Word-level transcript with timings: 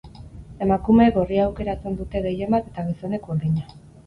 Emakumeek 0.65 1.13
gorria 1.17 1.43
aukeratzen 1.49 1.99
dute 2.01 2.23
gehienbat 2.25 2.73
eta 2.73 2.89
gizonek 2.89 3.31
urdina. 3.37 3.69